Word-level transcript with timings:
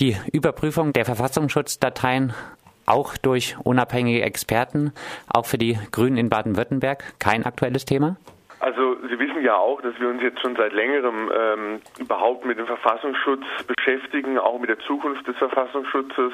Die 0.00 0.16
Überprüfung 0.32 0.94
der 0.94 1.04
Verfassungsschutzdateien 1.04 2.32
auch 2.86 3.18
durch 3.18 3.56
unabhängige 3.62 4.22
Experten, 4.22 4.94
auch 5.28 5.44
für 5.44 5.58
die 5.58 5.78
Grünen 5.92 6.16
in 6.16 6.30
Baden-Württemberg, 6.30 7.04
kein 7.18 7.44
aktuelles 7.44 7.84
Thema? 7.84 8.16
Also 8.60 8.96
Sie 9.10 9.18
wissen 9.18 9.44
ja 9.44 9.56
auch, 9.56 9.82
dass 9.82 9.92
wir 10.00 10.08
uns 10.08 10.22
jetzt 10.22 10.40
schon 10.40 10.56
seit 10.56 10.72
längerem 10.72 11.30
ähm, 11.38 11.80
überhaupt 11.98 12.46
mit 12.46 12.58
dem 12.58 12.66
Verfassungsschutz 12.66 13.44
beschäftigen, 13.66 14.38
auch 14.38 14.58
mit 14.58 14.70
der 14.70 14.78
Zukunft 14.78 15.26
des 15.26 15.36
Verfassungsschutzes. 15.36 16.32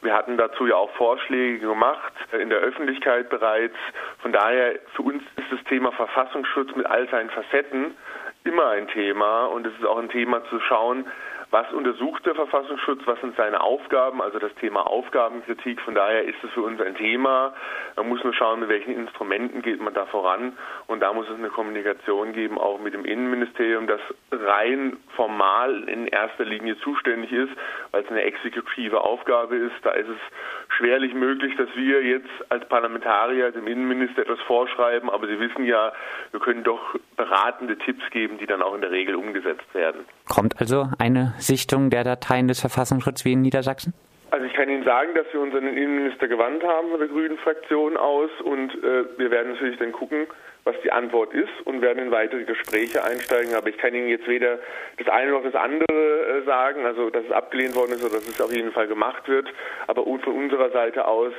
Wir 0.00 0.14
hatten 0.14 0.36
dazu 0.36 0.68
ja 0.68 0.76
auch 0.76 0.90
Vorschläge 0.92 1.58
gemacht 1.58 2.12
in 2.40 2.50
der 2.50 2.58
Öffentlichkeit 2.58 3.30
bereits. 3.30 3.74
Von 4.22 4.32
daher 4.32 4.78
für 4.94 5.02
uns 5.02 5.24
ist 5.34 5.50
das 5.50 5.64
Thema 5.64 5.90
Verfassungsschutz 5.90 6.74
mit 6.76 6.86
all 6.86 7.08
seinen 7.08 7.30
Facetten 7.30 7.96
immer 8.44 8.68
ein 8.68 8.86
Thema 8.86 9.46
und 9.46 9.66
es 9.66 9.74
ist 9.74 9.84
auch 9.84 9.98
ein 9.98 10.08
Thema 10.08 10.44
zu 10.44 10.60
schauen, 10.60 11.04
was 11.50 11.70
untersucht 11.72 12.26
der 12.26 12.34
Verfassungsschutz? 12.34 13.00
Was 13.06 13.20
sind 13.20 13.34
seine 13.36 13.62
Aufgaben? 13.62 14.20
Also 14.20 14.38
das 14.38 14.54
Thema 14.56 14.86
Aufgabenkritik. 14.86 15.80
Von 15.80 15.94
daher 15.94 16.24
ist 16.24 16.36
es 16.42 16.50
für 16.50 16.62
uns 16.62 16.80
ein 16.80 16.94
Thema. 16.94 17.54
Man 17.96 18.08
muss 18.08 18.22
nur 18.22 18.34
schauen, 18.34 18.60
mit 18.60 18.68
welchen 18.68 18.94
Instrumenten 18.94 19.62
geht 19.62 19.80
man 19.80 19.94
da 19.94 20.04
voran. 20.06 20.58
Und 20.86 21.00
da 21.00 21.12
muss 21.12 21.26
es 21.28 21.38
eine 21.38 21.48
Kommunikation 21.48 22.32
geben, 22.32 22.58
auch 22.58 22.78
mit 22.80 22.92
dem 22.92 23.06
Innenministerium, 23.06 23.86
das 23.86 24.00
rein 24.30 24.98
formal 25.16 25.88
in 25.88 26.06
erster 26.06 26.44
Linie 26.44 26.78
zuständig 26.80 27.32
ist, 27.32 27.52
weil 27.92 28.04
es 28.04 28.10
eine 28.10 28.22
exekutive 28.22 29.00
Aufgabe 29.00 29.56
ist. 29.56 29.74
Da 29.82 29.92
ist 29.92 30.08
es 30.08 30.76
schwerlich 30.76 31.14
möglich, 31.14 31.56
dass 31.56 31.68
wir 31.74 32.02
jetzt 32.02 32.28
als 32.50 32.68
Parlamentarier 32.68 33.52
dem 33.52 33.66
Innenminister 33.66 34.22
etwas 34.22 34.40
vorschreiben. 34.40 35.08
Aber 35.08 35.26
Sie 35.26 35.40
wissen 35.40 35.64
ja, 35.64 35.92
wir 36.30 36.40
können 36.40 36.62
doch 36.62 36.94
beratende 37.16 37.78
Tipps 37.78 38.04
geben, 38.10 38.36
die 38.36 38.46
dann 38.46 38.60
auch 38.60 38.74
in 38.74 38.82
der 38.82 38.90
Regel 38.90 39.14
umgesetzt 39.14 39.74
werden. 39.74 40.04
Kommt 40.28 40.60
also 40.60 40.88
eine 40.98 41.34
Sichtung 41.38 41.90
der 41.90 42.04
Dateien 42.04 42.48
des 42.48 42.60
Verfassungsschutzes 42.60 43.24
wie 43.24 43.32
in 43.32 43.42
Niedersachsen? 43.42 43.94
Also 44.30 44.44
ich 44.44 44.52
kann 44.52 44.68
Ihnen 44.68 44.84
sagen, 44.84 45.14
dass 45.14 45.26
wir 45.32 45.40
uns 45.40 45.54
an 45.54 45.64
den 45.64 45.76
Innenminister 45.76 46.28
gewandt 46.28 46.62
haben 46.62 46.90
von 46.90 46.98
der 46.98 47.08
Grünen 47.08 47.38
Fraktion 47.38 47.96
aus 47.96 48.30
und 48.44 48.74
äh, 48.84 49.04
wir 49.16 49.30
werden 49.30 49.52
natürlich 49.52 49.78
dann 49.78 49.92
gucken, 49.92 50.26
was 50.64 50.76
die 50.84 50.92
Antwort 50.92 51.32
ist 51.32 51.48
und 51.64 51.80
werden 51.80 52.04
in 52.04 52.10
weitere 52.10 52.44
Gespräche 52.44 53.02
einsteigen. 53.02 53.54
Aber 53.54 53.68
ich 53.68 53.78
kann 53.78 53.94
Ihnen 53.94 54.08
jetzt 54.08 54.28
weder 54.28 54.58
das 54.98 55.08
eine 55.08 55.30
noch 55.30 55.42
das 55.42 55.54
andere 55.54 55.86
äh, 55.88 56.44
sagen, 56.44 56.84
also 56.84 57.08
dass 57.08 57.24
es 57.24 57.32
abgelehnt 57.32 57.74
worden 57.74 57.92
ist 57.92 58.04
oder 58.04 58.16
dass 58.16 58.28
es 58.28 58.40
auf 58.40 58.52
jeden 58.52 58.72
Fall 58.72 58.86
gemacht 58.86 59.26
wird. 59.28 59.48
Aber 59.86 60.04
von 60.04 60.34
unserer 60.34 60.70
Seite 60.70 61.06
aus 61.06 61.32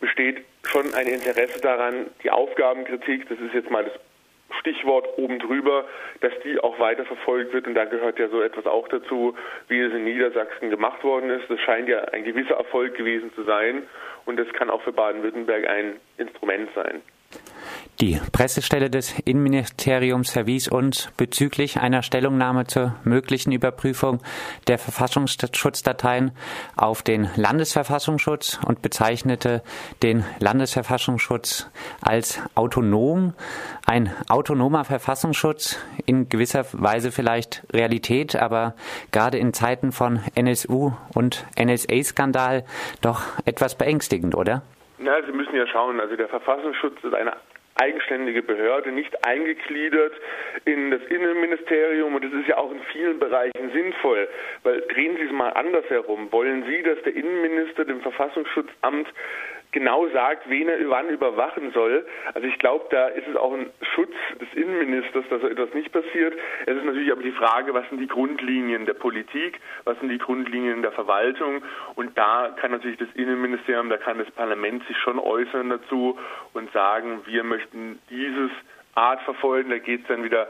besteht 0.00 0.44
schon 0.64 0.92
ein 0.94 1.06
Interesse 1.06 1.58
daran, 1.62 2.06
die 2.22 2.30
Aufgabenkritik, 2.30 3.28
das 3.30 3.38
ist 3.38 3.54
jetzt 3.54 3.70
mal 3.70 3.84
das 3.84 3.94
Stichwort 4.60 5.06
oben 5.18 5.38
drüber, 5.38 5.84
dass 6.20 6.32
die 6.44 6.58
auch 6.60 6.78
weiter 6.78 7.04
verfolgt 7.04 7.52
wird. 7.52 7.66
Und 7.66 7.74
da 7.74 7.84
gehört 7.84 8.18
ja 8.18 8.28
so 8.28 8.40
etwas 8.40 8.66
auch 8.66 8.88
dazu, 8.88 9.36
wie 9.68 9.80
es 9.80 9.92
in 9.92 10.04
Niedersachsen 10.04 10.70
gemacht 10.70 11.02
worden 11.04 11.30
ist. 11.30 11.48
Das 11.48 11.60
scheint 11.60 11.88
ja 11.88 12.00
ein 12.12 12.24
gewisser 12.24 12.54
Erfolg 12.54 12.94
gewesen 12.96 13.32
zu 13.34 13.42
sein. 13.44 13.82
Und 14.24 14.38
das 14.38 14.48
kann 14.52 14.70
auch 14.70 14.82
für 14.82 14.92
Baden-Württemberg 14.92 15.68
ein 15.68 15.96
Instrument 16.18 16.68
sein. 16.74 17.02
Die 18.00 18.20
Pressestelle 18.30 18.90
des 18.90 19.18
Innenministeriums 19.20 20.30
verwies 20.30 20.68
uns 20.68 21.10
bezüglich 21.16 21.80
einer 21.80 22.02
Stellungnahme 22.02 22.66
zur 22.66 22.94
möglichen 23.04 23.52
Überprüfung 23.52 24.20
der 24.66 24.78
Verfassungsschutzdateien 24.78 26.32
auf 26.76 27.02
den 27.02 27.30
Landesverfassungsschutz 27.36 28.60
und 28.66 28.82
bezeichnete 28.82 29.62
den 30.02 30.24
Landesverfassungsschutz 30.40 31.70
als 32.02 32.42
autonom. 32.54 33.32
Ein 33.86 34.10
autonomer 34.28 34.84
Verfassungsschutz 34.84 35.82
in 36.04 36.28
gewisser 36.28 36.66
Weise 36.72 37.10
vielleicht 37.12 37.62
Realität, 37.72 38.36
aber 38.36 38.74
gerade 39.10 39.38
in 39.38 39.54
Zeiten 39.54 39.92
von 39.92 40.20
NSU 40.34 40.92
und 41.14 41.46
NSA-Skandal 41.58 42.64
doch 43.00 43.22
etwas 43.46 43.78
beängstigend, 43.78 44.34
oder? 44.34 44.62
Na, 44.98 45.12
Sie 45.24 45.32
müssen 45.32 45.54
ja 45.54 45.66
schauen, 45.66 45.98
also 46.00 46.14
der 46.16 46.28
Verfassungsschutz 46.28 46.96
ist 47.02 47.14
eine 47.14 47.32
eigenständige 47.76 48.42
Behörde, 48.42 48.92
nicht 48.92 49.24
eingegliedert 49.26 50.12
in 50.64 50.90
das 50.90 51.02
Innenministerium 51.08 52.14
und 52.14 52.24
das 52.24 52.32
ist 52.32 52.48
ja 52.48 52.58
auch 52.58 52.70
in 52.70 52.80
vielen 52.92 53.18
Bereichen 53.18 53.70
sinnvoll, 53.72 54.28
weil 54.62 54.80
drehen 54.92 55.16
Sie 55.16 55.24
es 55.24 55.32
mal 55.32 55.50
anders 55.50 55.88
herum. 55.88 56.30
Wollen 56.32 56.64
Sie, 56.66 56.82
dass 56.82 57.00
der 57.02 57.14
Innenminister 57.14 57.84
dem 57.84 58.00
Verfassungsschutzamt 58.00 59.08
genau 59.76 60.08
sagt, 60.08 60.48
wen 60.48 60.70
er 60.70 60.78
wann 60.88 61.10
überwachen 61.10 61.70
soll. 61.72 62.06
Also 62.32 62.48
ich 62.48 62.58
glaube, 62.58 62.86
da 62.88 63.08
ist 63.08 63.28
es 63.28 63.36
auch 63.36 63.52
ein 63.52 63.68
Schutz 63.94 64.14
des 64.40 64.48
Innenministers, 64.54 65.26
dass 65.28 65.42
so 65.42 65.48
etwas 65.48 65.74
nicht 65.74 65.92
passiert. 65.92 66.32
Es 66.64 66.78
ist 66.78 66.84
natürlich 66.86 67.12
aber 67.12 67.22
die 67.22 67.32
Frage, 67.32 67.74
was 67.74 67.86
sind 67.90 68.00
die 68.00 68.06
Grundlinien 68.06 68.86
der 68.86 68.94
Politik, 68.94 69.60
was 69.84 69.98
sind 70.00 70.08
die 70.08 70.16
Grundlinien 70.16 70.80
der 70.80 70.92
Verwaltung 70.92 71.62
und 71.94 72.16
da 72.16 72.56
kann 72.58 72.70
natürlich 72.70 72.96
das 72.96 73.08
Innenministerium, 73.16 73.90
da 73.90 73.98
kann 73.98 74.16
das 74.16 74.30
Parlament 74.30 74.82
sich 74.86 74.96
schon 74.96 75.18
äußern 75.18 75.68
dazu 75.68 76.18
und 76.54 76.72
sagen, 76.72 77.20
wir 77.26 77.44
möchten 77.44 77.98
dieses 78.08 78.50
Art 78.94 79.20
verfolgen. 79.24 79.68
Da 79.68 79.78
geht 79.78 80.00
es 80.00 80.06
dann 80.08 80.24
wieder 80.24 80.48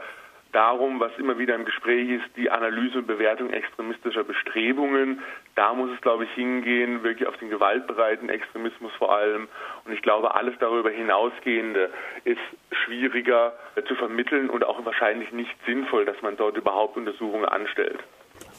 darum, 0.51 0.99
was 0.99 1.11
immer 1.17 1.37
wieder 1.37 1.55
im 1.55 1.65
Gespräch 1.65 2.09
ist, 2.09 2.25
die 2.35 2.49
Analyse 2.49 2.99
und 2.99 3.07
Bewertung 3.07 3.49
extremistischer 3.51 4.23
Bestrebungen. 4.23 5.21
Da 5.55 5.73
muss 5.73 5.89
es, 5.91 6.01
glaube 6.01 6.25
ich, 6.25 6.31
hingehen, 6.31 7.03
wirklich 7.03 7.27
auf 7.27 7.37
den 7.37 7.49
gewaltbereiten 7.49 8.29
Extremismus 8.29 8.91
vor 8.97 9.15
allem. 9.15 9.47
Und 9.85 9.93
ich 9.93 10.01
glaube, 10.01 10.35
alles 10.35 10.55
darüber 10.59 10.89
hinausgehende 10.89 11.89
ist 12.23 12.39
schwieriger 12.85 13.53
zu 13.87 13.95
vermitteln 13.95 14.49
und 14.49 14.65
auch 14.65 14.83
wahrscheinlich 14.85 15.31
nicht 15.31 15.55
sinnvoll, 15.65 16.05
dass 16.05 16.21
man 16.21 16.37
dort 16.37 16.57
überhaupt 16.57 16.97
Untersuchungen 16.97 17.45
anstellt. 17.45 17.99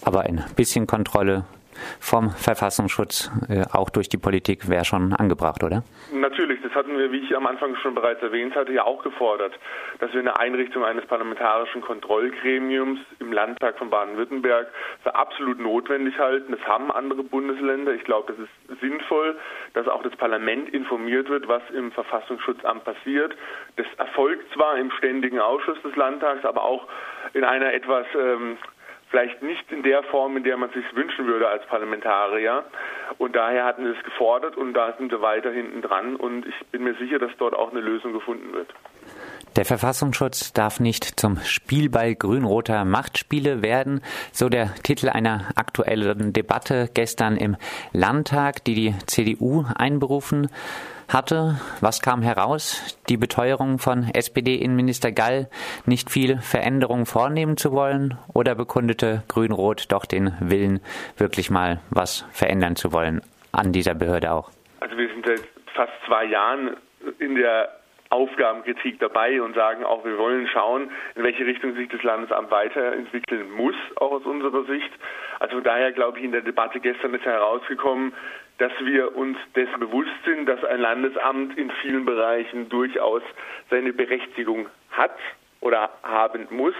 Aber 0.04 0.22
ein 0.22 0.44
bisschen 0.56 0.86
Kontrolle 0.86 1.44
vom 2.00 2.30
Verfassungsschutz 2.30 3.30
äh, 3.48 3.64
auch 3.72 3.90
durch 3.90 4.08
die 4.08 4.18
Politik 4.18 4.68
wäre 4.68 4.84
schon 4.84 5.12
angebracht, 5.12 5.62
oder? 5.62 5.82
Natürlich, 6.12 6.60
das 6.62 6.72
hatten 6.74 6.96
wir, 6.96 7.12
wie 7.12 7.18
ich 7.18 7.36
am 7.36 7.46
Anfang 7.46 7.76
schon 7.76 7.94
bereits 7.94 8.22
erwähnt 8.22 8.54
hatte, 8.54 8.72
ja 8.72 8.84
auch 8.84 9.02
gefordert, 9.02 9.52
dass 9.98 10.12
wir 10.12 10.20
eine 10.20 10.38
Einrichtung 10.38 10.84
eines 10.84 11.06
parlamentarischen 11.06 11.80
Kontrollgremiums 11.80 13.00
im 13.20 13.32
Landtag 13.32 13.78
von 13.78 13.90
Baden-Württemberg 13.90 14.68
für 15.02 15.14
absolut 15.14 15.58
notwendig 15.58 16.18
halten. 16.18 16.52
Das 16.52 16.66
haben 16.66 16.90
andere 16.90 17.22
Bundesländer. 17.22 17.92
Ich 17.92 18.04
glaube, 18.04 18.32
das 18.32 18.44
ist 18.44 18.80
sinnvoll, 18.80 19.36
dass 19.74 19.88
auch 19.88 20.02
das 20.02 20.14
Parlament 20.16 20.68
informiert 20.70 21.28
wird, 21.28 21.48
was 21.48 21.62
im 21.74 21.92
Verfassungsschutzamt 21.92 22.84
passiert. 22.84 23.34
Das 23.76 23.86
erfolgt 23.96 24.52
zwar 24.52 24.76
im 24.78 24.90
ständigen 24.92 25.40
Ausschuss 25.40 25.80
des 25.82 25.94
Landtags, 25.96 26.44
aber 26.44 26.62
auch 26.62 26.86
in 27.34 27.44
einer 27.44 27.72
etwas 27.72 28.06
ähm, 28.14 28.56
vielleicht 29.10 29.42
nicht 29.42 29.70
in 29.72 29.82
der 29.82 30.02
Form, 30.04 30.36
in 30.36 30.44
der 30.44 30.56
man 30.56 30.70
sich 30.70 30.84
wünschen 30.94 31.26
würde 31.26 31.48
als 31.48 31.64
Parlamentarier. 31.66 32.64
Und 33.18 33.34
daher 33.34 33.64
hatten 33.64 33.84
wir 33.84 33.96
es 33.96 34.04
gefordert 34.04 34.56
und 34.56 34.74
da 34.74 34.92
sind 34.98 35.10
wir 35.10 35.20
weiter 35.20 35.50
hinten 35.50 35.82
dran 35.82 36.16
und 36.16 36.46
ich 36.46 36.66
bin 36.70 36.84
mir 36.84 36.94
sicher, 36.94 37.18
dass 37.18 37.30
dort 37.38 37.54
auch 37.54 37.70
eine 37.70 37.80
Lösung 37.80 38.12
gefunden 38.12 38.52
wird. 38.52 38.72
Der 39.56 39.64
Verfassungsschutz 39.64 40.52
darf 40.52 40.78
nicht 40.78 41.18
zum 41.18 41.38
Spielball 41.38 42.14
grün-roter 42.14 42.84
Machtspiele 42.84 43.62
werden, 43.62 44.02
so 44.32 44.48
der 44.48 44.74
Titel 44.82 45.08
einer 45.08 45.48
aktuellen 45.56 46.32
Debatte 46.32 46.88
gestern 46.94 47.36
im 47.36 47.56
Landtag, 47.92 48.64
die 48.64 48.74
die 48.74 48.94
CDU 49.06 49.64
einberufen 49.74 50.48
hatte. 51.08 51.58
Was 51.80 52.00
kam 52.02 52.22
heraus? 52.22 52.96
Die 53.08 53.16
Beteuerung 53.16 53.78
von 53.78 54.04
SPD-Innenminister 54.12 55.10
Gall, 55.10 55.48
nicht 55.86 56.10
viel 56.10 56.38
Veränderung 56.38 57.06
vornehmen 57.06 57.56
zu 57.56 57.72
wollen 57.72 58.18
oder 58.32 58.54
bekundete 58.54 59.22
Grün-Rot 59.28 59.86
doch 59.88 60.04
den 60.04 60.32
Willen, 60.40 60.80
wirklich 61.16 61.50
mal 61.50 61.80
was 61.90 62.24
verändern 62.30 62.76
zu 62.76 62.92
wollen 62.92 63.22
an 63.52 63.72
dieser 63.72 63.94
Behörde 63.94 64.32
auch? 64.32 64.50
Also 64.80 64.96
wir 64.96 65.08
sind 65.08 65.26
seit 65.26 65.40
fast 65.74 65.92
zwei 66.06 66.26
Jahren 66.26 66.76
in 67.18 67.34
der 67.34 67.70
Aufgabenkritik 68.10 68.98
dabei 68.98 69.42
und 69.42 69.54
sagen 69.54 69.84
auch, 69.84 70.04
wir 70.04 70.18
wollen 70.18 70.46
schauen, 70.48 70.90
in 71.14 71.22
welche 71.22 71.44
Richtung 71.46 71.74
sich 71.74 71.88
das 71.88 72.02
Landesamt 72.02 72.50
weiterentwickeln 72.50 73.50
muss, 73.50 73.74
auch 73.96 74.12
aus 74.12 74.24
unserer 74.24 74.64
Sicht. 74.64 74.90
Also 75.40 75.60
daher 75.60 75.92
glaube 75.92 76.18
ich, 76.18 76.24
in 76.24 76.32
der 76.32 76.40
Debatte 76.40 76.80
gestern 76.80 77.14
ist 77.14 77.24
herausgekommen, 77.24 78.12
dass 78.58 78.72
wir 78.80 79.16
uns 79.16 79.38
dessen 79.54 79.78
bewusst 79.78 80.10
sind, 80.24 80.46
dass 80.46 80.64
ein 80.64 80.80
Landesamt 80.80 81.56
in 81.56 81.70
vielen 81.82 82.04
Bereichen 82.04 82.68
durchaus 82.68 83.22
seine 83.70 83.92
Berechtigung 83.92 84.66
hat 84.90 85.16
oder 85.60 85.90
haben 86.02 86.46
muss, 86.50 86.74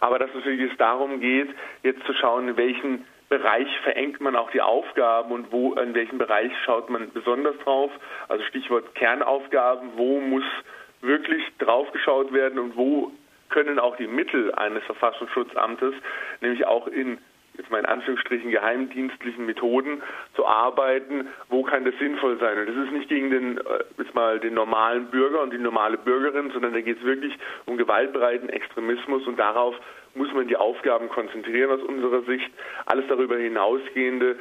aber 0.00 0.18
dass 0.18 0.30
es 0.34 0.76
darum 0.78 1.20
geht, 1.20 1.48
jetzt 1.82 2.04
zu 2.04 2.12
schauen, 2.14 2.48
in 2.48 2.56
welchen 2.56 3.04
Bereich 3.28 3.68
verengt 3.82 4.20
man 4.20 4.36
auch 4.36 4.50
die 4.50 4.60
Aufgaben 4.60 5.32
und 5.32 5.50
wo, 5.50 5.74
in 5.74 5.94
welchem 5.94 6.18
Bereich 6.18 6.52
schaut 6.64 6.88
man 6.90 7.10
besonders 7.12 7.56
drauf. 7.64 7.90
Also 8.28 8.44
Stichwort 8.44 8.94
Kernaufgaben, 8.94 9.90
wo 9.96 10.20
muss 10.20 10.44
wirklich 11.00 11.42
draufgeschaut 11.58 12.32
werden 12.32 12.58
und 12.58 12.76
wo 12.76 13.10
können 13.48 13.78
auch 13.78 13.96
die 13.96 14.06
Mittel 14.06 14.54
eines 14.54 14.82
Verfassungsschutzamtes, 14.84 15.94
nämlich 16.40 16.66
auch 16.66 16.86
in 16.86 17.18
jetzt 17.56 17.70
mal 17.70 17.78
in 17.78 17.86
Anführungsstrichen 17.86 18.50
geheimdienstlichen 18.50 19.46
Methoden 19.46 20.02
zu 20.34 20.46
arbeiten, 20.46 21.28
wo 21.48 21.62
kann 21.62 21.84
das 21.84 21.94
sinnvoll 21.98 22.38
sein? 22.38 22.58
Und 22.58 22.68
das 22.68 22.76
ist 22.76 22.92
nicht 22.92 23.08
gegen 23.08 23.30
den, 23.30 23.58
äh, 23.58 23.84
jetzt 23.98 24.14
mal 24.14 24.38
den 24.38 24.54
normalen 24.54 25.06
Bürger 25.06 25.40
und 25.42 25.52
die 25.52 25.58
normale 25.58 25.96
Bürgerin, 25.96 26.50
sondern 26.50 26.74
da 26.74 26.80
geht 26.80 26.98
es 26.98 27.04
wirklich 27.04 27.36
um 27.64 27.76
gewaltbereiten 27.76 28.48
Extremismus 28.48 29.26
und 29.26 29.38
darauf 29.38 29.74
muss 30.16 30.32
man 30.32 30.48
die 30.48 30.56
Aufgaben 30.56 31.08
konzentrieren 31.08 31.70
aus 31.70 31.82
unserer 31.82 32.22
Sicht. 32.22 32.50
Alles 32.86 33.04
darüber 33.08 33.36
hinausgehende 33.36 34.36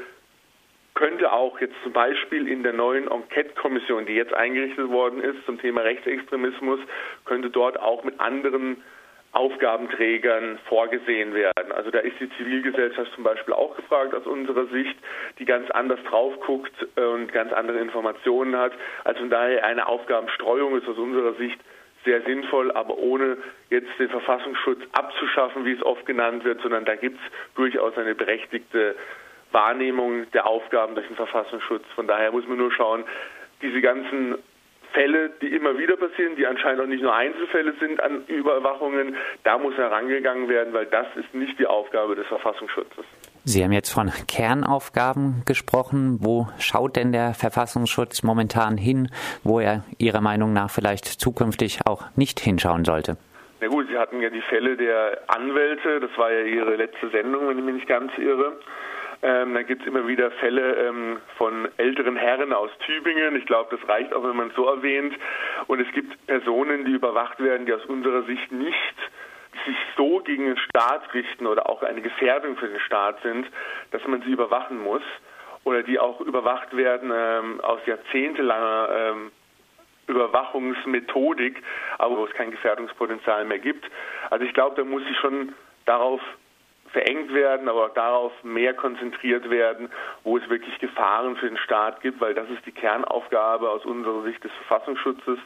könnte 0.95 1.31
auch 1.33 1.59
jetzt 1.59 1.75
zum 1.83 1.91
Beispiel 1.91 2.47
in 2.47 2.63
der 2.63 2.73
neuen 2.73 3.09
Enquete-Kommission, 3.09 4.05
die 4.05 4.13
jetzt 4.13 4.33
eingerichtet 4.33 4.89
worden 4.89 5.21
ist 5.21 5.45
zum 5.45 5.59
Thema 5.59 5.81
Rechtsextremismus, 5.81 6.79
könnte 7.25 7.49
dort 7.49 7.79
auch 7.79 8.03
mit 8.05 8.19
anderen 8.19 8.81
Aufgabenträgern 9.33 10.57
vorgesehen 10.69 11.33
werden. 11.33 11.73
Also 11.73 11.91
da 11.91 11.99
ist 11.99 12.17
die 12.21 12.29
Zivilgesellschaft 12.37 13.11
zum 13.13 13.25
Beispiel 13.25 13.53
auch 13.53 13.75
gefragt 13.75 14.15
aus 14.15 14.25
unserer 14.25 14.65
Sicht, 14.67 14.95
die 15.37 15.43
ganz 15.43 15.69
anders 15.71 15.99
drauf 16.09 16.39
guckt 16.39 16.71
äh, 16.95 17.01
und 17.01 17.33
ganz 17.33 17.51
andere 17.51 17.79
Informationen 17.79 18.55
hat. 18.55 18.71
Also 19.03 19.19
von 19.19 19.29
daher 19.29 19.65
eine 19.65 19.87
Aufgabenstreuung 19.87 20.77
ist 20.77 20.87
aus 20.87 20.97
unserer 20.97 21.33
Sicht 21.33 21.59
sehr 22.05 22.21
sinnvoll, 22.21 22.71
aber 22.71 22.97
ohne 22.97 23.37
jetzt 23.69 23.89
den 23.99 24.09
Verfassungsschutz 24.09 24.79
abzuschaffen, 24.93 25.65
wie 25.65 25.73
es 25.73 25.83
oft 25.83 26.05
genannt 26.05 26.43
wird, 26.45 26.61
sondern 26.61 26.85
da 26.85 26.95
gibt 26.95 27.19
es 27.19 27.55
durchaus 27.55 27.97
eine 27.97 28.15
berechtigte 28.15 28.95
Wahrnehmung 29.51 30.29
der 30.31 30.47
Aufgaben 30.47 30.95
durch 30.95 31.07
den 31.07 31.15
Verfassungsschutz. 31.15 31.83
Von 31.95 32.07
daher 32.07 32.31
muss 32.31 32.47
man 32.47 32.57
nur 32.57 32.71
schauen, 32.71 33.03
diese 33.61 33.81
ganzen 33.81 34.35
Fälle, 34.93 35.29
die 35.41 35.47
immer 35.47 35.77
wieder 35.77 35.97
passieren, 35.97 36.35
die 36.37 36.47
anscheinend 36.47 36.81
auch 36.81 36.87
nicht 36.87 37.03
nur 37.03 37.13
Einzelfälle 37.13 37.73
sind 37.79 38.01
an 38.01 38.25
Überwachungen, 38.27 39.15
da 39.43 39.57
muss 39.57 39.75
herangegangen 39.75 40.47
werden, 40.47 40.73
weil 40.73 40.85
das 40.85 41.07
ist 41.15 41.33
nicht 41.33 41.59
die 41.59 41.67
Aufgabe 41.67 42.15
des 42.15 42.25
Verfassungsschutzes. 42.27 43.05
Sie 43.47 43.63
haben 43.63 43.71
jetzt 43.71 43.91
von 43.91 44.11
Kernaufgaben 44.27 45.43
gesprochen. 45.45 46.17
Wo 46.19 46.47
schaut 46.57 46.95
denn 46.95 47.11
der 47.11 47.35
Verfassungsschutz 47.35 48.23
momentan 48.23 48.75
hin, 48.75 49.09
wo 49.43 49.59
er 49.59 49.83
Ihrer 49.99 50.19
Meinung 50.19 50.51
nach 50.51 50.71
vielleicht 50.71 51.05
zukünftig 51.05 51.81
auch 51.85 52.05
nicht 52.15 52.39
hinschauen 52.39 52.85
sollte? 52.85 53.17
Na 53.61 53.67
gut, 53.67 53.87
Sie 53.87 53.99
hatten 53.99 54.19
ja 54.19 54.31
die 54.31 54.41
Fälle 54.41 54.75
der 54.75 55.19
Anwälte, 55.27 55.99
das 55.99 56.09
war 56.17 56.31
ja 56.31 56.41
Ihre 56.41 56.75
letzte 56.75 57.09
Sendung, 57.11 57.47
wenn 57.47 57.59
ich 57.59 57.63
mich 57.63 57.75
nicht 57.75 57.87
ganz 57.87 58.11
irre. 58.17 58.53
Ähm, 59.21 59.53
da 59.53 59.61
gibt 59.61 59.83
es 59.83 59.87
immer 59.87 60.07
wieder 60.07 60.31
Fälle 60.31 60.87
ähm, 60.87 61.17
von 61.37 61.67
älteren 61.77 62.15
Herren 62.15 62.51
aus 62.51 62.71
Tübingen. 62.83 63.35
Ich 63.35 63.45
glaube, 63.45 63.77
das 63.77 63.87
reicht 63.87 64.11
auch, 64.11 64.23
wenn 64.23 64.35
man 64.35 64.49
es 64.49 64.55
so 64.55 64.65
erwähnt. 64.65 65.13
Und 65.67 65.79
es 65.79 65.91
gibt 65.93 66.17
Personen, 66.25 66.85
die 66.85 66.93
überwacht 66.93 67.39
werden, 67.39 67.67
die 67.67 67.73
aus 67.73 67.85
unserer 67.85 68.23
Sicht 68.23 68.51
nicht 68.51 68.95
sich 69.65 69.75
so 69.97 70.19
gegen 70.19 70.45
den 70.45 70.57
Staat 70.57 71.13
richten 71.13 71.47
oder 71.47 71.69
auch 71.69 71.83
eine 71.83 72.01
Gefährdung 72.01 72.57
für 72.57 72.67
den 72.67 72.79
Staat 72.79 73.21
sind, 73.21 73.47
dass 73.91 74.05
man 74.07 74.21
sie 74.21 74.31
überwachen 74.31 74.81
muss 74.81 75.03
oder 75.63 75.83
die 75.83 75.99
auch 75.99 76.21
überwacht 76.21 76.75
werden 76.75 77.11
ähm, 77.13 77.61
aus 77.61 77.79
jahrzehntelanger 77.85 78.89
ähm, 78.91 79.31
Überwachungsmethodik, 80.07 81.63
aber 81.97 82.17
wo 82.17 82.25
es 82.25 82.33
kein 82.33 82.51
Gefährdungspotenzial 82.51 83.45
mehr 83.45 83.59
gibt. 83.59 83.89
Also 84.29 84.45
ich 84.45 84.53
glaube, 84.53 84.75
da 84.75 84.83
muss 84.83 85.03
sich 85.03 85.17
schon 85.17 85.53
darauf 85.85 86.21
verengt 86.91 87.33
werden, 87.33 87.67
aber 87.67 87.85
auch 87.85 87.93
darauf 87.93 88.31
mehr 88.43 88.73
konzentriert 88.73 89.49
werden, 89.49 89.89
wo 90.23 90.37
es 90.37 90.47
wirklich 90.47 90.77
Gefahren 90.79 91.35
für 91.35 91.47
den 91.47 91.57
Staat 91.57 92.01
gibt, 92.01 92.21
weil 92.21 92.33
das 92.33 92.49
ist 92.49 92.65
die 92.65 92.71
Kernaufgabe 92.71 93.69
aus 93.69 93.83
unserer 93.83 94.23
Sicht 94.23 94.43
des 94.43 94.51
Verfassungsschutzes, 94.65 95.39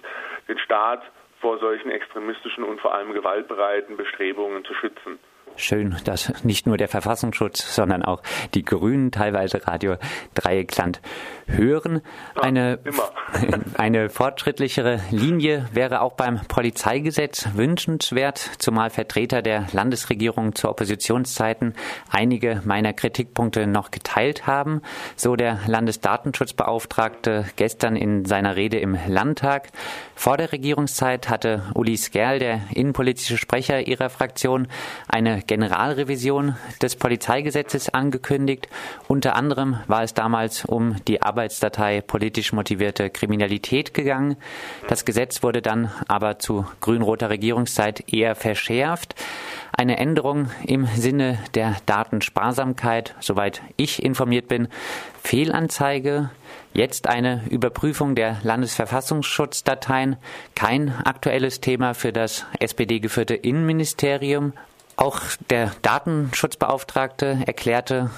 den 0.47 0.59
Staat 0.59 1.01
vor 1.39 1.59
solchen 1.59 1.89
extremistischen 1.89 2.63
und 2.63 2.81
vor 2.81 2.93
allem 2.93 3.13
gewaltbereiten 3.13 3.97
Bestrebungen 3.97 4.65
zu 4.65 4.73
schützen 4.73 5.19
schön, 5.55 5.95
dass 6.05 6.43
nicht 6.43 6.67
nur 6.67 6.77
der 6.77 6.87
Verfassungsschutz, 6.87 7.75
sondern 7.75 8.03
auch 8.03 8.21
die 8.53 8.63
Grünen 8.63 9.11
teilweise 9.11 9.65
Radio 9.67 9.95
Dreieckland 10.33 11.01
hören. 11.47 12.01
Eine, 12.35 12.79
eine 13.77 14.09
fortschrittlichere 14.09 15.01
Linie 15.11 15.67
wäre 15.73 16.01
auch 16.01 16.13
beim 16.13 16.41
Polizeigesetz 16.47 17.49
wünschenswert, 17.55 18.37
zumal 18.59 18.89
Vertreter 18.89 19.41
der 19.41 19.67
Landesregierung 19.71 20.55
zu 20.55 20.69
Oppositionszeiten 20.69 21.73
einige 22.09 22.61
meiner 22.65 22.93
Kritikpunkte 22.93 23.67
noch 23.67 23.91
geteilt 23.91 24.47
haben. 24.47 24.81
So 25.15 25.35
der 25.35 25.59
Landesdatenschutzbeauftragte 25.67 27.45
gestern 27.55 27.95
in 27.95 28.25
seiner 28.25 28.55
Rede 28.55 28.79
im 28.79 28.97
Landtag. 29.07 29.69
Vor 30.15 30.37
der 30.37 30.51
Regierungszeit 30.51 31.29
hatte 31.29 31.63
Uli 31.73 31.97
Skerl, 31.97 32.39
der 32.39 32.61
innenpolitische 32.73 33.37
Sprecher 33.37 33.87
ihrer 33.87 34.09
Fraktion, 34.09 34.67
eine 35.07 35.38
Generalrevision 35.45 36.55
des 36.81 36.95
Polizeigesetzes 36.95 37.89
angekündigt. 37.89 38.67
Unter 39.07 39.35
anderem 39.35 39.77
war 39.87 40.03
es 40.03 40.13
damals 40.13 40.65
um 40.65 40.95
die 41.07 41.21
Arbeitsdatei 41.21 42.01
politisch 42.01 42.53
motivierte 42.53 43.09
Kriminalität 43.09 43.93
gegangen. 43.93 44.37
Das 44.87 45.05
Gesetz 45.05 45.43
wurde 45.43 45.61
dann 45.61 45.91
aber 46.07 46.39
zu 46.39 46.65
grün-roter 46.81 47.29
Regierungszeit 47.29 48.11
eher 48.13 48.35
verschärft. 48.35 49.15
Eine 49.71 49.97
Änderung 49.97 50.49
im 50.65 50.87
Sinne 50.87 51.39
der 51.53 51.77
Datensparsamkeit, 51.85 53.15
soweit 53.19 53.61
ich 53.77 54.03
informiert 54.03 54.47
bin, 54.47 54.67
Fehlanzeige, 55.23 56.31
jetzt 56.73 57.07
eine 57.07 57.43
Überprüfung 57.49 58.15
der 58.15 58.37
Landesverfassungsschutzdateien, 58.43 60.17
kein 60.55 60.93
aktuelles 61.05 61.61
Thema 61.61 61.93
für 61.93 62.11
das 62.11 62.45
SPD 62.59 62.99
geführte 62.99 63.35
Innenministerium, 63.35 64.53
auch 64.99 65.21
der 65.49 65.71
Datenschutzbeauftragte 65.81 67.39
erklärte, 67.45 68.09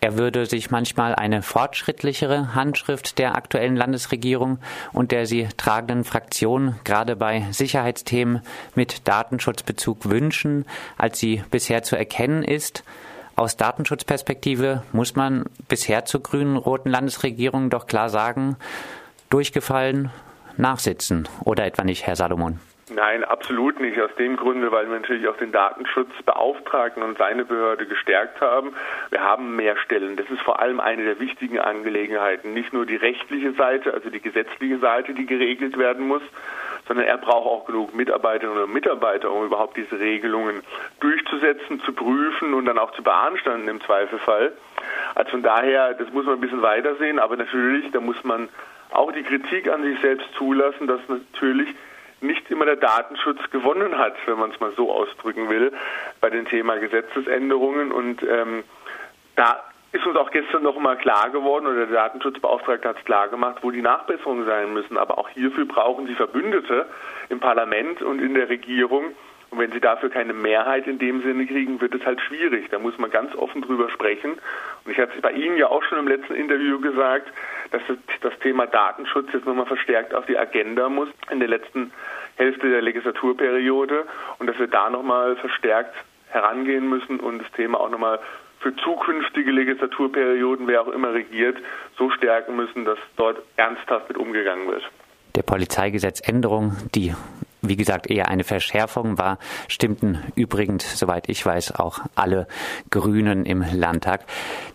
er 0.00 0.16
würde 0.16 0.46
sich 0.46 0.70
manchmal 0.70 1.14
eine 1.14 1.42
fortschrittlichere 1.42 2.54
Handschrift 2.54 3.18
der 3.18 3.34
aktuellen 3.34 3.74
Landesregierung 3.74 4.58
und 4.92 5.10
der 5.10 5.26
sie 5.26 5.48
tragenden 5.56 6.04
Fraktion 6.04 6.76
gerade 6.84 7.16
bei 7.16 7.46
Sicherheitsthemen 7.50 8.42
mit 8.76 9.08
Datenschutzbezug 9.08 10.08
wünschen, 10.08 10.66
als 10.98 11.18
sie 11.18 11.42
bisher 11.50 11.82
zu 11.82 11.96
erkennen 11.96 12.44
ist. 12.44 12.84
Aus 13.34 13.56
Datenschutzperspektive 13.56 14.82
muss 14.92 15.16
man 15.16 15.46
bisher 15.66 16.04
zur 16.04 16.22
grünen 16.22 16.56
roten 16.56 16.90
Landesregierung 16.90 17.70
doch 17.70 17.86
klar 17.86 18.08
sagen, 18.08 18.56
durchgefallen, 19.30 20.10
nachsitzen. 20.56 21.28
Oder 21.44 21.66
etwa 21.66 21.84
nicht, 21.84 22.06
Herr 22.06 22.16
Salomon? 22.16 22.60
Nein, 22.98 23.22
absolut 23.22 23.78
nicht. 23.78 24.00
Aus 24.00 24.12
dem 24.18 24.36
Grunde, 24.36 24.72
weil 24.72 24.90
wir 24.90 24.98
natürlich 24.98 25.28
auch 25.28 25.36
den 25.36 25.52
Datenschutzbeauftragten 25.52 27.00
und 27.00 27.16
seine 27.16 27.44
Behörde 27.44 27.86
gestärkt 27.86 28.40
haben. 28.40 28.74
Wir 29.10 29.20
haben 29.20 29.54
mehr 29.54 29.76
Stellen. 29.76 30.16
Das 30.16 30.28
ist 30.30 30.42
vor 30.42 30.58
allem 30.60 30.80
eine 30.80 31.04
der 31.04 31.20
wichtigen 31.20 31.60
Angelegenheiten. 31.60 32.54
Nicht 32.54 32.72
nur 32.72 32.86
die 32.86 32.96
rechtliche 32.96 33.52
Seite, 33.52 33.94
also 33.94 34.10
die 34.10 34.20
gesetzliche 34.20 34.78
Seite, 34.80 35.14
die 35.14 35.26
geregelt 35.26 35.78
werden 35.78 36.08
muss, 36.08 36.22
sondern 36.88 37.06
er 37.06 37.18
braucht 37.18 37.46
auch 37.46 37.66
genug 37.66 37.94
Mitarbeiterinnen 37.94 38.64
und 38.64 38.72
Mitarbeiter, 38.72 39.30
um 39.30 39.46
überhaupt 39.46 39.76
diese 39.76 40.00
Regelungen 40.00 40.64
durchzusetzen, 40.98 41.80
zu 41.82 41.92
prüfen 41.92 42.52
und 42.52 42.64
dann 42.64 42.78
auch 42.78 42.90
zu 42.90 43.04
beanstanden 43.04 43.68
im 43.68 43.80
Zweifelfall. 43.80 44.54
Also 45.14 45.30
von 45.30 45.44
daher, 45.44 45.94
das 45.94 46.12
muss 46.12 46.26
man 46.26 46.34
ein 46.34 46.40
bisschen 46.40 46.62
weiter 46.62 46.96
sehen, 46.96 47.20
aber 47.20 47.36
natürlich, 47.36 47.92
da 47.92 48.00
muss 48.00 48.24
man 48.24 48.48
auch 48.90 49.12
die 49.12 49.22
Kritik 49.22 49.70
an 49.70 49.84
sich 49.84 50.00
selbst 50.00 50.26
zulassen, 50.36 50.88
dass 50.88 51.00
natürlich 51.06 51.68
nicht 52.20 52.50
immer 52.50 52.64
der 52.64 52.76
Datenschutz 52.76 53.38
gewonnen 53.50 53.96
hat, 53.96 54.14
wenn 54.26 54.38
man 54.38 54.50
es 54.50 54.60
mal 54.60 54.72
so 54.76 54.92
ausdrücken 54.92 55.48
will, 55.48 55.72
bei 56.20 56.30
dem 56.30 56.46
Thema 56.46 56.76
Gesetzesänderungen. 56.76 57.92
Und 57.92 58.22
ähm, 58.22 58.64
da 59.36 59.62
ist 59.92 60.04
uns 60.06 60.16
auch 60.16 60.30
gestern 60.30 60.62
noch 60.62 60.78
mal 60.78 60.96
klar 60.96 61.30
geworden, 61.30 61.66
oder 61.66 61.86
der 61.86 61.94
Datenschutzbeauftragte 61.94 62.88
hat 62.88 62.98
es 62.98 63.04
klar 63.04 63.28
gemacht, 63.28 63.58
wo 63.62 63.70
die 63.70 63.82
Nachbesserungen 63.82 64.44
sein 64.46 64.72
müssen. 64.72 64.98
Aber 64.98 65.18
auch 65.18 65.28
hierfür 65.30 65.66
brauchen 65.66 66.06
sie 66.06 66.14
Verbündete 66.14 66.86
im 67.28 67.40
Parlament 67.40 68.02
und 68.02 68.20
in 68.20 68.34
der 68.34 68.48
Regierung. 68.48 69.14
Und 69.50 69.58
wenn 69.58 69.72
sie 69.72 69.80
dafür 69.80 70.10
keine 70.10 70.34
Mehrheit 70.34 70.86
in 70.86 70.98
dem 70.98 71.22
Sinne 71.22 71.46
kriegen, 71.46 71.80
wird 71.80 71.94
es 71.94 72.04
halt 72.04 72.20
schwierig. 72.20 72.68
Da 72.70 72.78
muss 72.78 72.98
man 72.98 73.10
ganz 73.10 73.34
offen 73.34 73.62
drüber 73.62 73.88
sprechen. 73.90 74.32
Und 74.84 74.92
ich 74.92 74.98
hatte 74.98 75.12
es 75.16 75.22
bei 75.22 75.32
Ihnen 75.32 75.56
ja 75.56 75.68
auch 75.68 75.82
schon 75.84 75.98
im 75.98 76.08
letzten 76.08 76.34
Interview 76.34 76.80
gesagt, 76.80 77.32
dass 77.70 77.82
das 78.20 78.38
Thema 78.40 78.66
Datenschutz 78.66 79.28
jetzt 79.32 79.46
nochmal 79.46 79.66
verstärkt 79.66 80.14
auf 80.14 80.26
die 80.26 80.38
Agenda 80.38 80.88
muss 80.88 81.08
in 81.30 81.38
der 81.40 81.48
letzten 81.48 81.92
Hälfte 82.36 82.70
der 82.70 82.82
Legislaturperiode 82.82 84.06
und 84.38 84.46
dass 84.46 84.58
wir 84.58 84.68
da 84.68 84.90
nochmal 84.90 85.36
verstärkt 85.36 85.94
herangehen 86.28 86.88
müssen 86.88 87.20
und 87.20 87.38
das 87.40 87.50
Thema 87.52 87.80
auch 87.80 87.90
nochmal 87.90 88.20
für 88.60 88.74
zukünftige 88.76 89.50
Legislaturperioden, 89.50 90.66
wer 90.66 90.82
auch 90.82 90.88
immer 90.88 91.14
regiert, 91.14 91.56
so 91.96 92.10
stärken 92.10 92.56
müssen, 92.56 92.84
dass 92.84 92.98
dort 93.16 93.38
ernsthaft 93.56 94.08
mit 94.08 94.18
umgegangen 94.18 94.68
wird. 94.68 94.82
Der 95.36 95.42
Polizeigesetzänderung, 95.42 96.76
die 96.94 97.14
wie 97.62 97.76
gesagt, 97.76 98.10
eher 98.10 98.28
eine 98.28 98.44
Verschärfung 98.44 99.18
war, 99.18 99.38
stimmten 99.68 100.18
übrigens, 100.34 100.98
soweit 100.98 101.28
ich 101.28 101.44
weiß, 101.44 101.74
auch 101.74 102.00
alle 102.14 102.46
Grünen 102.90 103.46
im 103.46 103.64
Landtag 103.72 104.24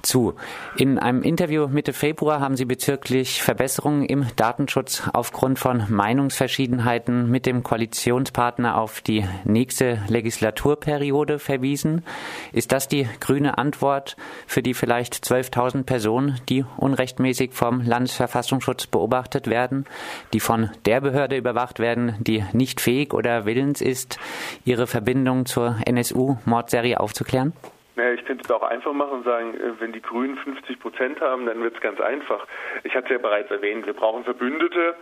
zu. 0.02 0.36
In 0.78 1.00
einem 1.00 1.22
Interview 1.22 1.68
Mitte 1.68 1.94
Februar 1.94 2.40
haben 2.40 2.58
Sie 2.58 2.66
bezüglich 2.66 3.42
Verbesserungen 3.42 4.04
im 4.04 4.26
Datenschutz 4.36 5.04
aufgrund 5.14 5.60
von 5.60 5.86
Meinungsverschiedenheiten 5.90 7.30
mit 7.30 7.46
dem 7.46 7.64
Koalitionspartner 7.64 8.78
auf 8.78 9.02
die 9.02 9.26
nächste 9.46 10.00
Legislaturperiode 10.08 11.40
verwiesen. 11.40 12.04
Ist 12.52 12.72
das 12.72 12.88
die 12.88 13.08
grüne 13.20 13.58
Antwort 13.58 14.18
für 14.48 14.62
die 14.62 14.74
vielleicht 14.74 15.16
12.000 15.16 15.84
Personen, 15.84 16.40
die 16.50 16.66
unrechtmäßig 16.78 17.54
vom 17.54 17.82
Landesverfassungsschutz 17.82 18.88
beobachtet 18.88 19.48
werden, 19.48 19.86
die 20.34 20.40
von 20.40 20.70
der 20.86 21.02
Behörde 21.02 21.38
überwacht 21.38 21.80
werden, 21.80 22.16
die 22.20 22.44
nicht 22.54 22.73
nicht 22.74 22.82
fähig 22.82 23.14
oder 23.14 23.46
willens 23.46 23.82
ist, 23.82 24.20
ihre 24.66 24.88
Verbindung 24.88 25.46
zur 25.46 25.76
NSU-Mordserie 25.86 27.00
aufzuklären? 27.00 27.54
Naja, 27.96 28.14
ich 28.14 28.26
könnte 28.26 28.44
es 28.44 28.50
auch 28.50 28.64
einfach 28.64 28.92
machen 28.92 29.12
und 29.12 29.24
sagen, 29.24 29.54
äh, 29.54 29.80
wenn 29.80 29.92
die 29.92 30.02
Grünen 30.02 30.36
50 30.38 30.80
Prozent 30.80 31.22
haben, 31.22 31.46
dann 31.46 31.62
wird 31.62 31.76
es 31.76 31.82
ganz 31.82 32.02
einfach. 32.02 32.48
Ich 32.84 32.96
hatte 32.96 33.06
es 33.06 33.12
ja 33.12 33.18
bereits 33.20 33.52
erwähnt, 33.52 33.86
wir 33.86 33.94
brauchen 33.94 34.24
Verbündete 34.24 34.96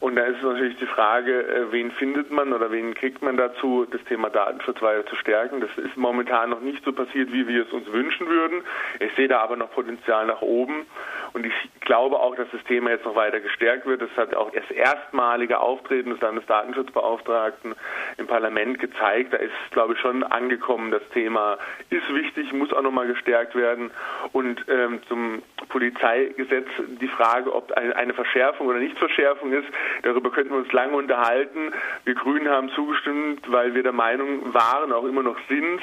und 0.00 0.16
da 0.16 0.24
ist 0.24 0.42
natürlich 0.42 0.76
die 0.78 0.86
Frage, 0.86 1.46
äh, 1.46 1.70
wen 1.70 1.92
findet 1.92 2.32
man 2.32 2.52
oder 2.52 2.72
wen 2.72 2.94
kriegt 2.94 3.22
man 3.22 3.36
dazu, 3.36 3.86
das 3.88 4.02
Thema 4.08 4.28
Datenschutz 4.28 4.82
weiter 4.82 5.06
zu 5.06 5.14
stärken. 5.14 5.60
Das 5.60 5.70
ist 5.78 5.96
momentan 5.96 6.50
noch 6.50 6.60
nicht 6.60 6.84
so 6.84 6.92
passiert, 6.92 7.32
wie 7.32 7.46
wir 7.46 7.62
es 7.64 7.72
uns 7.72 7.86
wünschen 7.92 8.26
würden. 8.26 8.62
Ich 8.98 9.14
sehe 9.14 9.28
da 9.28 9.38
aber 9.38 9.54
noch 9.54 9.70
Potenzial 9.70 10.26
nach 10.26 10.42
oben 10.42 10.86
und 11.34 11.46
ich 11.46 11.52
glaube 11.80 12.18
auch, 12.18 12.36
dass 12.36 12.48
das 12.52 12.62
Thema 12.64 12.90
jetzt 12.90 13.04
noch 13.04 13.14
weiter 13.14 13.40
gestärkt 13.40 13.86
wird. 13.86 14.02
Das 14.02 14.10
hat 14.16 14.34
auch 14.34 14.50
das 14.50 14.70
erstmalige 14.70 15.60
Auftreten 15.60 16.10
des 16.10 16.20
Landesdatenschutzbeauftragten 16.20 17.74
im 18.18 18.26
Parlament 18.26 18.78
gezeigt. 18.78 19.32
Da 19.32 19.38
ist, 19.38 19.52
glaube 19.70 19.94
ich, 19.94 20.00
schon 20.00 20.22
angekommen, 20.24 20.90
das 20.90 21.02
Thema 21.12 21.58
ist 21.90 22.08
wichtig, 22.12 22.52
muss 22.52 22.72
auch 22.72 22.82
nochmal 22.82 23.06
gestärkt 23.06 23.54
werden. 23.54 23.90
Und 24.32 24.64
ähm, 24.68 25.00
zum 25.08 25.42
Polizeigesetz 25.68 26.68
die 27.00 27.08
Frage, 27.08 27.54
ob 27.54 27.72
eine, 27.72 27.96
eine 27.96 28.14
Verschärfung 28.14 28.66
oder 28.66 28.78
Nichtverschärfung 28.78 29.52
ist, 29.52 29.68
darüber 30.02 30.30
könnten 30.30 30.50
wir 30.50 30.58
uns 30.58 30.72
lange 30.72 30.96
unterhalten. 30.96 31.72
Wir 32.04 32.14
Grünen 32.14 32.48
haben 32.48 32.68
zugestimmt, 32.70 33.50
weil 33.50 33.74
wir 33.74 33.82
der 33.82 33.92
Meinung 33.92 34.52
waren, 34.52 34.92
auch 34.92 35.04
immer 35.04 35.22
noch 35.22 35.38
sind, 35.48 35.80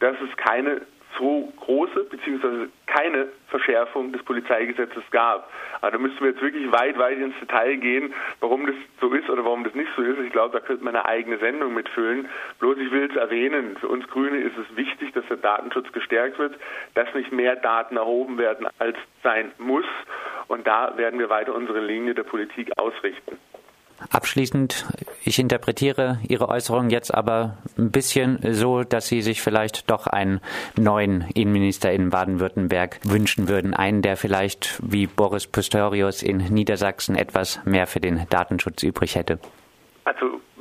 dass 0.00 0.16
es 0.20 0.36
keine 0.36 0.80
so 1.18 1.52
große 1.56 2.04
bzw. 2.04 2.68
keine 2.86 3.28
Verschärfung 3.48 4.12
des 4.12 4.22
Polizeigesetzes 4.22 5.02
gab. 5.10 5.50
Aber 5.80 5.90
da 5.90 5.98
müssten 5.98 6.20
wir 6.20 6.30
jetzt 6.30 6.40
wirklich 6.40 6.70
weit, 6.72 6.98
weit 6.98 7.18
ins 7.18 7.38
Detail 7.40 7.76
gehen, 7.76 8.14
warum 8.40 8.66
das 8.66 8.74
so 9.00 9.12
ist 9.12 9.28
oder 9.28 9.44
warum 9.44 9.64
das 9.64 9.74
nicht 9.74 9.90
so 9.96 10.02
ist. 10.02 10.18
Ich 10.20 10.32
glaube, 10.32 10.58
da 10.58 10.64
könnte 10.64 10.84
man 10.84 10.94
eine 10.94 11.04
eigene 11.04 11.38
Sendung 11.38 11.74
mitfüllen. 11.74 12.28
Bloß 12.60 12.78
ich 12.78 12.90
will 12.90 13.08
es 13.10 13.16
erwähnen, 13.16 13.76
für 13.78 13.88
uns 13.88 14.06
Grüne 14.08 14.38
ist 14.38 14.56
es 14.56 14.76
wichtig, 14.76 15.12
dass 15.12 15.26
der 15.26 15.38
Datenschutz 15.38 15.90
gestärkt 15.92 16.38
wird, 16.38 16.56
dass 16.94 17.12
nicht 17.14 17.32
mehr 17.32 17.56
Daten 17.56 17.96
erhoben 17.96 18.38
werden, 18.38 18.66
als 18.78 18.96
sein 19.22 19.52
muss. 19.58 19.86
Und 20.48 20.66
da 20.66 20.96
werden 20.96 21.18
wir 21.18 21.28
weiter 21.28 21.54
unsere 21.54 21.80
Linie 21.80 22.14
der 22.14 22.22
Politik 22.22 22.70
ausrichten. 22.78 23.38
Abschließend, 24.10 24.86
ich 25.24 25.38
interpretiere 25.38 26.20
Ihre 26.28 26.48
Äußerung 26.48 26.90
jetzt 26.90 27.12
aber 27.12 27.58
ein 27.76 27.90
bisschen 27.90 28.38
so, 28.52 28.84
dass 28.84 29.08
Sie 29.08 29.22
sich 29.22 29.42
vielleicht 29.42 29.90
doch 29.90 30.06
einen 30.06 30.40
neuen 30.76 31.22
Innenminister 31.34 31.92
in 31.92 32.10
Baden-Württemberg 32.10 33.00
wünschen 33.02 33.48
würden. 33.48 33.74
Einen, 33.74 34.02
der 34.02 34.16
vielleicht 34.16 34.80
wie 34.82 35.06
Boris 35.06 35.46
Pistorius 35.46 36.22
in 36.22 36.38
Niedersachsen 36.38 37.16
etwas 37.16 37.60
mehr 37.64 37.86
für 37.86 38.00
den 38.00 38.26
Datenschutz 38.30 38.82
übrig 38.82 39.16
hätte. 39.16 39.40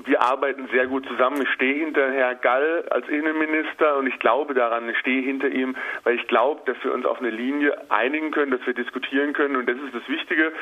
Wir 0.07 0.21
arbeiten 0.21 0.69
sehr 0.71 0.87
gut 0.87 1.05
zusammen. 1.05 1.41
Ich 1.41 1.49
stehe 1.49 1.83
hinter 1.85 2.11
Herrn 2.11 2.37
Gall 2.41 2.85
als 2.89 3.07
Innenminister 3.09 3.97
und 3.97 4.07
ich 4.07 4.17
glaube 4.19 4.53
daran, 4.53 4.87
ich 4.87 4.97
stehe 4.99 5.21
hinter 5.21 5.49
ihm, 5.49 5.75
weil 6.03 6.15
ich 6.15 6.27
glaube, 6.27 6.61
dass 6.65 6.81
wir 6.81 6.93
uns 6.93 7.05
auf 7.05 7.19
eine 7.19 7.29
Linie 7.29 7.73
einigen 7.89 8.31
können, 8.31 8.51
dass 8.51 8.65
wir 8.65 8.73
diskutieren 8.73 9.33
können 9.33 9.57
und 9.57 9.67
das 9.67 9.75
ist 9.75 9.93
das 9.93 10.07
Wichtige. 10.07 10.53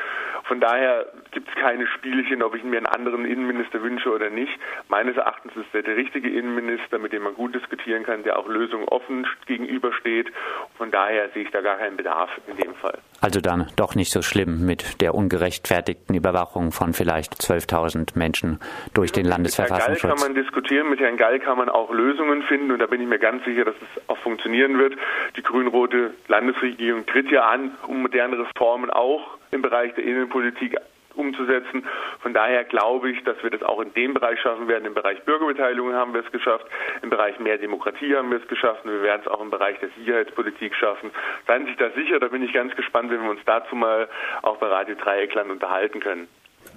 Von 0.44 0.58
daher 0.58 1.06
gibt 1.30 1.48
es 1.48 1.54
keine 1.54 1.86
Spielchen, 1.86 2.42
ob 2.42 2.56
ich 2.56 2.64
mir 2.64 2.78
einen 2.78 2.86
anderen 2.86 3.24
Innenminister 3.24 3.80
wünsche 3.82 4.12
oder 4.12 4.30
nicht. 4.30 4.52
Meines 4.88 5.16
Erachtens 5.16 5.52
ist 5.54 5.72
er 5.72 5.82
der 5.82 5.96
richtige 5.96 6.28
Innenminister, 6.28 6.98
mit 6.98 7.12
dem 7.12 7.22
man 7.22 7.34
gut 7.34 7.54
diskutieren 7.54 8.02
kann, 8.02 8.24
der 8.24 8.40
auch 8.40 8.48
Lösungen 8.48 8.88
offen 8.88 9.28
gegenübersteht. 9.46 10.32
Von 10.76 10.90
daher 10.90 11.28
sehe 11.34 11.44
ich 11.44 11.50
da 11.52 11.60
gar 11.60 11.78
keinen 11.78 11.96
Bedarf 11.96 12.30
in 12.48 12.56
dem 12.56 12.74
Fall. 12.74 12.98
Also 13.20 13.40
dann 13.40 13.70
doch 13.76 13.94
nicht 13.94 14.10
so 14.10 14.22
schlimm 14.22 14.66
mit 14.66 15.00
der 15.00 15.14
ungerechtfertigten 15.14 16.14
Überwachung 16.14 16.72
von 16.72 16.92
vielleicht 16.92 17.34
12.000 17.34 18.18
Menschen 18.18 18.60
durch 18.92 19.12
den 19.12 19.24
Landesverfassungsschutz. 19.36 20.02
Mit 20.02 20.02
Herrn 20.02 20.16
Gall 20.16 20.16
kann 20.16 20.34
man 20.34 20.44
diskutieren, 20.44 20.90
mit 20.90 21.00
Herrn 21.00 21.16
Gall 21.16 21.38
kann 21.38 21.58
man 21.58 21.68
auch 21.68 21.90
Lösungen 21.92 22.42
finden 22.42 22.72
und 22.72 22.78
da 22.78 22.86
bin 22.86 23.00
ich 23.00 23.08
mir 23.08 23.18
ganz 23.18 23.44
sicher, 23.44 23.64
dass 23.64 23.74
es 23.76 24.08
auch 24.08 24.18
funktionieren 24.18 24.78
wird. 24.78 24.94
Die 25.36 25.42
grün-rote 25.42 26.14
Landesregierung 26.28 27.06
tritt 27.06 27.30
ja 27.30 27.48
an, 27.48 27.72
um 27.86 28.02
moderne 28.02 28.38
Reformen 28.38 28.90
auch 28.90 29.38
im 29.50 29.62
Bereich 29.62 29.94
der 29.94 30.04
Innenpolitik 30.04 30.76
umzusetzen. 31.14 31.84
Von 32.20 32.34
daher 32.34 32.64
glaube 32.64 33.10
ich, 33.10 33.24
dass 33.24 33.42
wir 33.42 33.50
das 33.50 33.62
auch 33.62 33.80
in 33.80 33.92
dem 33.94 34.14
Bereich 34.14 34.38
schaffen 34.40 34.68
werden. 34.68 34.84
Im 34.84 34.94
Bereich 34.94 35.22
Bürgerbeteiligung 35.24 35.94
haben 35.94 36.12
wir 36.12 36.24
es 36.24 36.30
geschafft, 36.30 36.66
im 37.02 37.10
Bereich 37.10 37.38
mehr 37.40 37.58
Demokratie 37.58 38.14
haben 38.14 38.30
wir 38.30 38.38
es 38.38 38.48
geschafft 38.48 38.84
und 38.84 38.90
wir 38.90 39.02
werden 39.02 39.22
es 39.24 39.28
auch 39.30 39.40
im 39.40 39.50
Bereich 39.50 39.78
der 39.80 39.88
Sicherheitspolitik 39.98 40.74
schaffen. 40.74 41.10
Seien 41.46 41.62
Sie 41.62 41.68
sich 41.70 41.78
da 41.78 41.90
sicher, 41.90 42.20
da 42.20 42.28
bin 42.28 42.42
ich 42.42 42.52
ganz 42.52 42.74
gespannt, 42.76 43.10
wenn 43.10 43.22
wir 43.22 43.30
uns 43.30 43.40
dazu 43.46 43.74
mal 43.74 44.08
auch 44.42 44.58
bei 44.58 44.66
Radio 44.66 44.94
Dreieckland 44.94 45.50
unterhalten 45.50 46.00
können. 46.00 46.28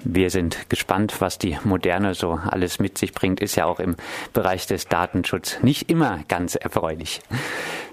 Wir 0.03 0.29
sind 0.29 0.69
gespannt, 0.69 1.19
was 1.19 1.37
die 1.37 1.57
Moderne 1.63 2.13
so 2.13 2.31
alles 2.31 2.79
mit 2.79 2.97
sich 2.97 3.13
bringt. 3.13 3.41
Ist 3.41 3.55
ja 3.55 3.65
auch 3.65 3.79
im 3.79 3.95
Bereich 4.33 4.65
des 4.65 4.87
Datenschutzes 4.87 5.61
nicht 5.61 5.89
immer 5.89 6.19
ganz 6.27 6.55
erfreulich. 6.55 7.21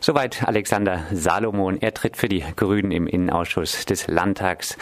Soweit 0.00 0.46
Alexander 0.46 1.04
Salomon. 1.12 1.80
Er 1.80 1.94
tritt 1.94 2.16
für 2.16 2.28
die 2.28 2.44
Grünen 2.54 2.92
im 2.92 3.06
Innenausschuss 3.06 3.86
des 3.86 4.06
Landtags 4.06 4.76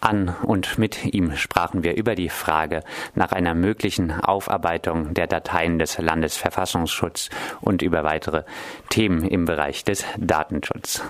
an 0.00 0.34
und 0.42 0.78
mit 0.78 1.04
ihm 1.04 1.36
sprachen 1.36 1.82
wir 1.82 1.96
über 1.96 2.14
die 2.14 2.28
Frage 2.28 2.82
nach 3.14 3.32
einer 3.32 3.54
möglichen 3.54 4.12
Aufarbeitung 4.12 5.14
der 5.14 5.26
Dateien 5.26 5.78
des 5.78 5.98
Landesverfassungsschutzes 5.98 7.30
und 7.60 7.82
über 7.82 8.04
weitere 8.04 8.44
Themen 8.88 9.24
im 9.24 9.44
Bereich 9.44 9.84
des 9.84 10.04
Datenschutzes. 10.16 11.02